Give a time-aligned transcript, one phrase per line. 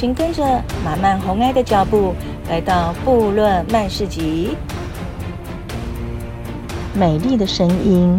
[0.00, 0.42] 请跟着
[0.82, 2.14] 马曼红埃的脚步，
[2.48, 4.56] 来到部落曼市集。
[6.94, 8.18] 美丽的声音，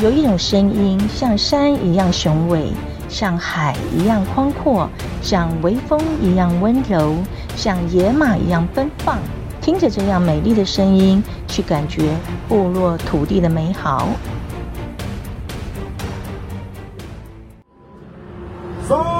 [0.00, 2.72] 有一种声音像山一样雄伟，
[3.08, 4.90] 像海一样宽阔，
[5.22, 7.14] 像微风一样温柔，
[7.54, 9.16] 像野马一样奔放。
[9.60, 12.12] 听着这样美丽的声音，去感觉
[12.48, 14.08] 部落土地的美好。
[18.88, 19.19] 三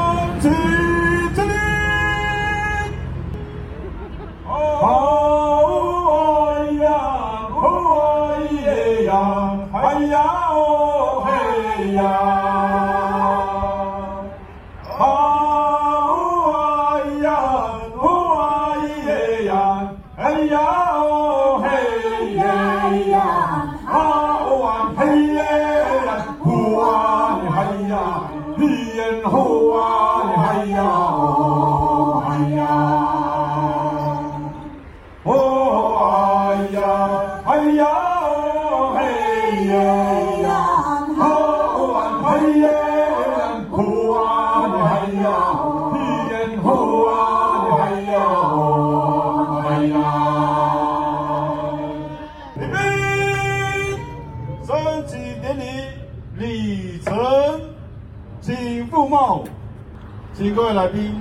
[60.50, 61.14] 请各位来宾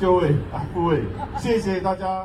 [0.00, 1.02] 就位啊，各位，
[1.38, 2.24] 谢谢大家。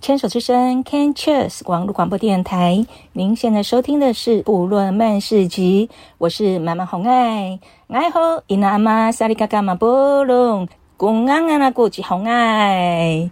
[0.00, 5.88] 牵手之声 Can Cheers 网络广播电台，您现在收听的是部落漫市集，
[6.18, 7.60] 我是马漫红爱。
[7.86, 8.18] 爱好
[8.48, 13.30] 伊那阿妈萨里嘎嘎马波隆，公安安那过去红爱。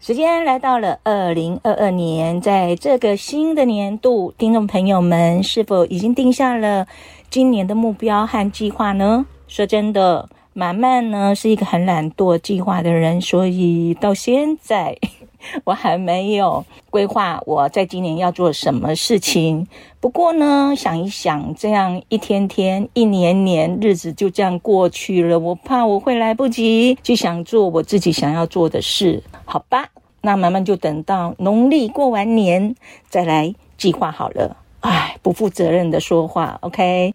[0.00, 6.88] 时间来到了二零二二年，在这个新的年度，听众朋友们是否已经定下了
[7.30, 9.24] 今年的目标和计划呢？
[9.46, 10.28] 说真的。
[10.56, 14.96] 马漫呢是一个很懒惰计划的人，所以到现在
[15.64, 19.66] 我还没有规划我在今年要做什么事情。
[19.98, 29.20] 不过呢，想一想，这样一天天、一年年，日子就这样过去了，我怕我会来不及去想做我自己想要做的事。
[29.44, 29.88] 好吧，
[30.20, 32.76] 那慢慢就等到农历过完年
[33.08, 34.56] 再来计划好了。
[34.80, 37.12] 哎，不负责任的说话，OK。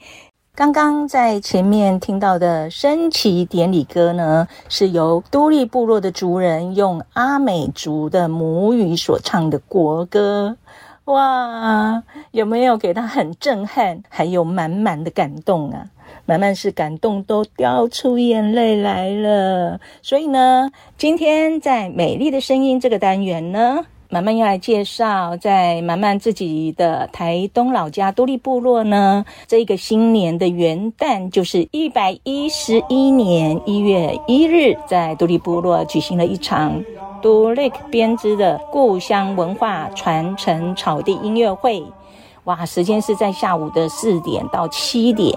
[0.60, 10.58] 刚刚在前面听到的升旗典礼歌呢，是由都立部落的族人用阿美族的母语所唱的国歌。
[11.06, 15.86] 哇，有没有给他很震撼，还有满满的感动啊？
[16.26, 19.80] 满满是感动都掉出眼泪来了。
[20.02, 23.86] 所以呢，今天在美丽的声音这个单元呢。
[24.12, 36.84] 马漫要来介绍，在马漫自己的台东老家都历部落呢，这个新年的元旦就是一百一十一年一月一日，在都历部落举行了一场
[37.22, 41.84] 都历编织的故乡文化传承草地音乐会。
[42.46, 45.32] 哇，时间是在下午的四点到七点，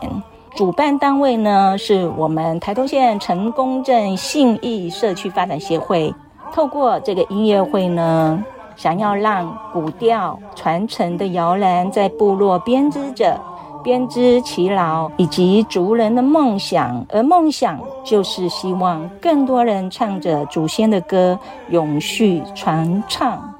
[0.57, 6.15] 主办单位呢是我们台东县成功镇信义社区发展协会。
[6.55, 8.43] 透过这个音乐会呢。
[8.77, 13.41] 想要让古调传承的摇篮在部落编织着，
[13.83, 21.39] 编织勤劳以及族人的梦想，而梦想就是希望更多人唱着祖先的歌，
[21.69, 23.52] 永续传唱。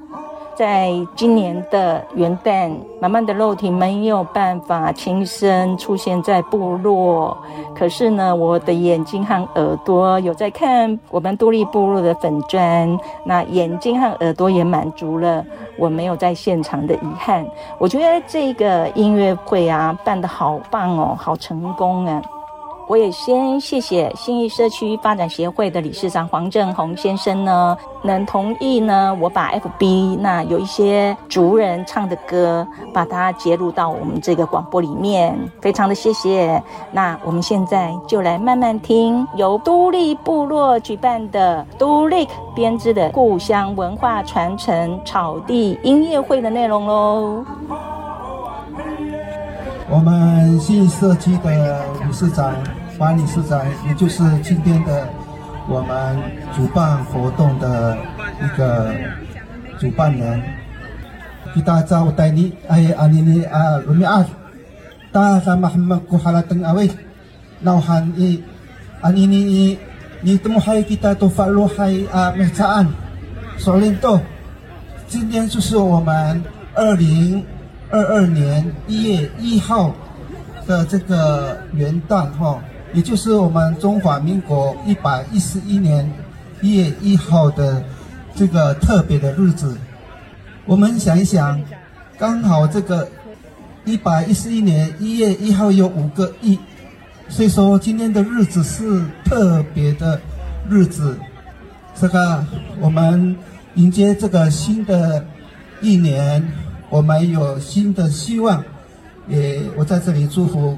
[0.55, 2.71] 在今年的元旦，
[3.01, 7.35] 马漫的肉体没有办法亲身出现在部落，
[7.75, 15.43] 可是呢，我的眼睛和耳朵有在看我们都立部落的粉砖，那眼睛和耳朵也满足了
[15.77, 17.45] 我没有在现场的遗憾。
[17.79, 22.21] 我觉得这个音乐会啊，办得好棒哦，好成功啊！
[22.87, 36.61] 我也先谢谢信义社区发展协会的理事长黄正宏先生呢，能同意呢，我把 FB 那有一些族人唱的歌，把它接入到我们这个广播里面，非常的谢谢。
[36.91, 47.45] 那我们现在就来慢慢听由都历部落举办的都历编织的故乡文化传承草地音乐会的内容喽。
[49.89, 52.53] 我们新社区的理事长
[52.97, 55.07] 王理事长，也就是今天的
[55.67, 56.17] 我们
[56.55, 57.97] 主办活动的
[58.41, 58.93] 一个
[59.77, 60.41] 主办人，
[61.53, 64.25] 给大家带你哎阿尼尼啊罗密二，
[65.11, 66.89] 大萨马哈马古哈拉登阿威，
[67.61, 68.41] 老汉伊
[69.01, 69.77] 阿尼尼伊，
[70.21, 72.87] 你怎么还给大家发罗海啊麦查安，
[73.57, 74.19] 索林多，
[75.07, 76.43] 今天就是我们
[76.73, 77.43] 二零。
[77.93, 79.93] 二二年一月一号
[80.65, 82.59] 的这个元旦哈，
[82.91, 86.11] 也就是我们中华民国一百一十一年
[86.59, 87.83] 一月一号的
[88.33, 89.77] 这个特别的日子。
[90.65, 91.61] 我们想一想，
[92.17, 93.07] 刚好这个
[93.85, 96.57] 一百一十一年一月一号有五个亿，
[97.29, 100.19] 所以说今天的日子是特别的
[100.67, 101.15] 日子。
[101.93, 102.43] 这个
[102.79, 103.37] 我们
[103.75, 105.23] 迎接这个新的
[105.79, 106.43] 一年，
[106.93, 108.63] 我们有新的希望。
[109.27, 110.77] 也我在这里祝福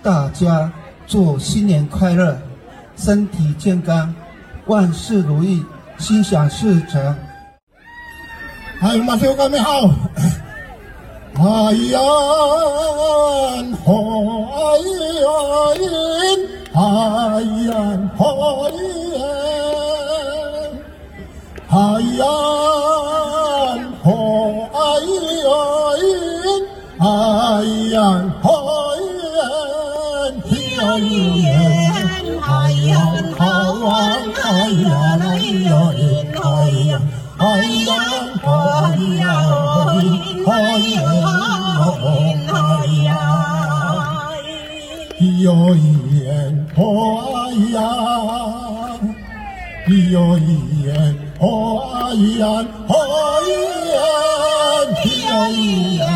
[0.00, 0.70] 大家，
[1.08, 2.38] 祝新年快乐，
[2.96, 4.14] 身体健康，
[4.66, 5.64] 万事如意，
[5.98, 7.16] 心想事成。
[8.80, 9.90] 哎，马修哥你好。
[11.34, 11.98] 哎呀，
[13.84, 13.90] 哎
[15.16, 15.26] 呀，
[16.74, 16.78] 哎
[17.66, 17.74] 呀
[21.68, 21.74] 哎
[22.18, 22.24] 呀
[27.96, 28.52] 海洋，海
[29.32, 31.48] 洋，漂亮，
[32.42, 32.94] 海洋，
[33.38, 33.40] 好
[33.72, 33.88] 玩，
[34.34, 35.24] 海洋，哎
[35.64, 35.66] 呀，
[36.34, 36.44] 海
[36.84, 37.00] 洋，
[37.38, 37.40] 海
[37.86, 37.88] 洋，
[38.36, 38.44] 海
[39.16, 39.24] 洋，
[40.44, 40.52] 海
[40.92, 41.00] 洋，
[42.44, 43.08] 海洋，
[45.40, 45.78] 有一
[46.12, 46.20] 年，
[46.76, 46.78] 海
[47.72, 47.80] 洋，
[49.88, 50.40] 有一
[50.82, 50.84] 年。
[51.38, 51.44] 海
[52.38, 52.44] 洋，
[52.86, 52.92] 海
[53.88, 53.96] 洋，
[54.94, 55.04] 海
[55.96, 56.15] 洋，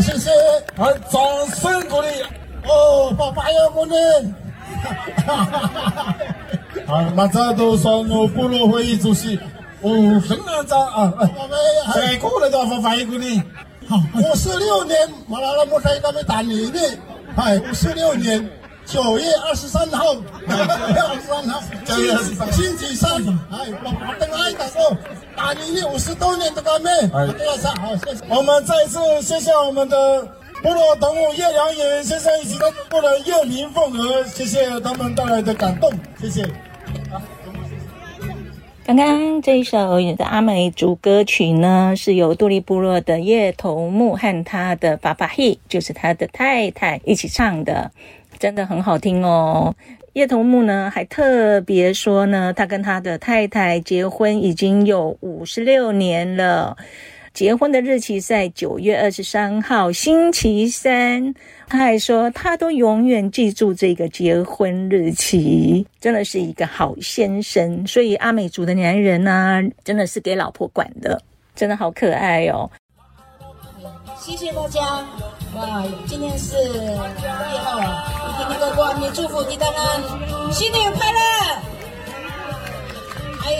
[0.00, 0.30] 谢谢，
[0.78, 1.20] 好，掌
[1.54, 2.08] 声鼓励。
[2.66, 3.94] 哦，爸爸要鼓励。
[6.86, 9.38] 好，马扎多双诺部落会议主席，
[9.82, 10.36] 五分
[10.66, 11.12] 钟啊，
[11.94, 13.40] 再过来的话发言鼓励。
[13.88, 14.96] 好，五十六年，
[15.26, 16.78] 马拉拉木赛刚才打你的，
[17.36, 18.48] 哎，五十六年。
[18.86, 20.54] 九月二十三号，九月
[21.00, 23.22] 二十三号，九月二十三，星期三，
[23.52, 24.96] 哎，我把灯爱打过，
[25.36, 27.28] 打你一五十多年的革命，哎，
[27.80, 28.24] 好，谢谢。
[28.28, 30.26] 我们再次谢谢我们的
[30.62, 35.90] 部落头目叶良远先生以及他部人叶明凤娥，谢谢他们带来的感动，
[36.20, 36.46] 谢谢。
[38.84, 47.90] 刚刚这一首的阿美族歌曲呢，是由杜立部落的叶头目和他的法法希，就是他的太太一起唱的。
[48.38, 49.74] 真的很好听哦！
[50.14, 56.76] 叶头目呢还特别说呢，他跟他的太太结婚已经有五十六年了，
[57.32, 61.34] 结婚的日期在九月二十三号星期三。
[61.68, 67.86] 他还说他都永远记住这个结婚日期，真的是一个好先生。
[67.86, 71.22] 所以阿美族的男人呢、真的是给老婆管的，
[71.54, 72.68] 真的好可爱哦！
[74.18, 74.80] 谢谢大家。
[75.54, 78.14] 哇，今天是一号啊！
[78.28, 81.18] 一天天的过年祝福，你当然新年快乐！
[83.42, 83.56] 哎，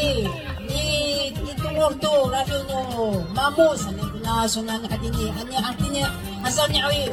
[1.81, 6.03] 你你多么多，那就喏，麻木什么的那说那阿弟你阿你阿弟你
[6.43, 7.11] 阿三鸟语，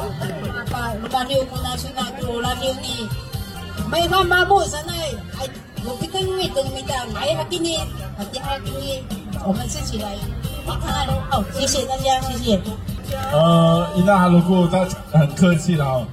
[0.69, 3.07] 把把六姑那说那多那就你，
[3.89, 4.91] 没法麻木什么，
[5.39, 5.47] 哎，
[5.85, 7.77] 我不跟你等你的，哎阿弟你
[8.17, 9.03] 阿弟阿弟你，
[9.45, 10.13] 我们自己来，
[10.65, 12.59] 看看好，谢谢大家，谢谢。
[13.31, 14.85] 呃，伊娜哈鲁库他
[15.17, 16.05] 很客气了哦，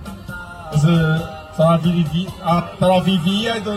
[0.70, 1.18] 就是
[1.56, 3.75] 萨拉菲菲菲啊，萨拉菲菲啊，都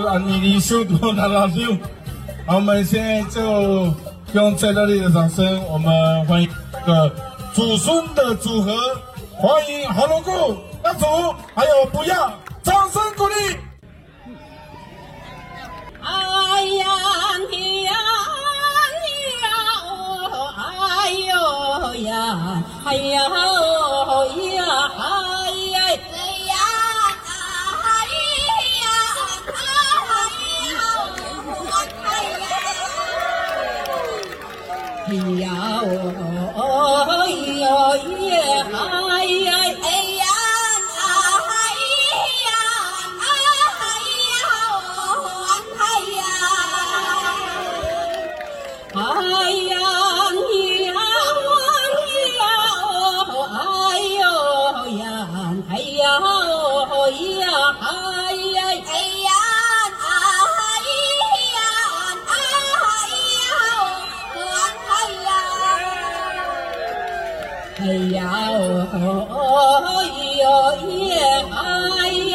[4.34, 6.50] 用最热烈的掌声，我们欢迎
[6.86, 7.10] 个
[7.54, 8.76] 祖孙的组合，
[9.38, 10.32] 欢迎哈罗固
[10.84, 11.06] 阿祖，
[11.56, 12.32] 还有不要，
[12.62, 13.36] 掌声鼓励。
[16.04, 16.12] 哎
[16.78, 17.92] 呀呀呀
[19.86, 19.88] 哦，
[20.80, 21.34] 哎呦
[22.04, 23.77] 呀，哎呀哦，
[67.80, 70.04] 哎呀哦
[70.40, 70.44] 哟
[70.90, 71.14] 耶，
[71.54, 71.58] 哎
[72.10, 72.27] 呀哎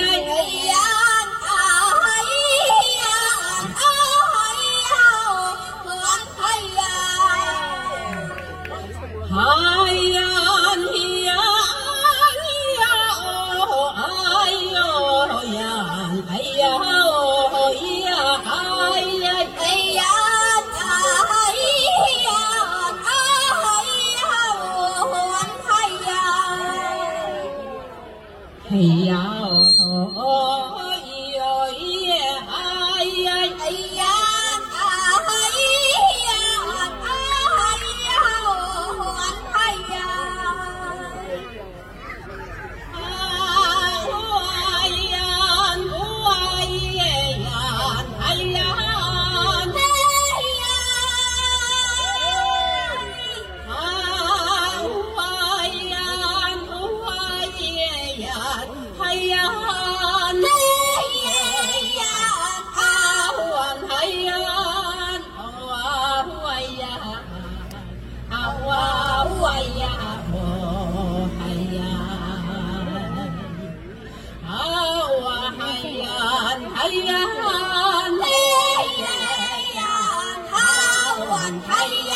[81.85, 82.12] 哎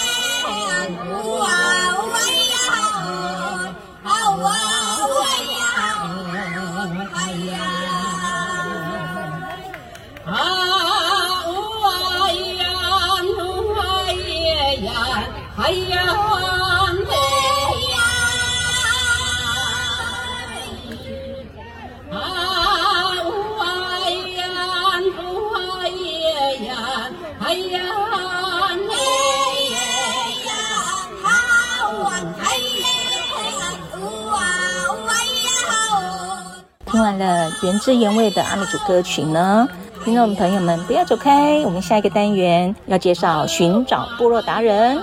[37.63, 39.69] 原汁原味的阿美族歌曲呢，
[40.05, 44.99] 听众朋友们不要走开，我们下一个单元要介绍寻找部落达人。